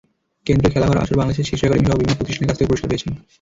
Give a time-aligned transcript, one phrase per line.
[0.45, 3.11] কেন্দ্রীয় খেলাঘর আসর, বাংলাদেশ শিশু একাডেমীসহ বিভিন্ন প্রতিষ্ঠানের কাছ থেকেও পুরস্কার পেয়েছেন।